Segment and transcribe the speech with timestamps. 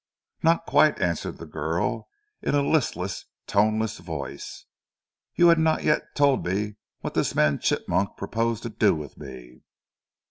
[0.41, 2.09] "Not quite," answered the girl
[2.41, 4.65] in a listless, toneless voice.
[5.35, 9.61] "You have not yet told me what this man Chigmok proposed to do with me."